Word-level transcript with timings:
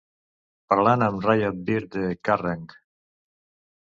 Parlant 0.73 1.03
amb 1.07 1.27
Ryan 1.27 1.59
Bird 1.67 1.97
de 1.97 2.09
Kerrang! 2.29 2.65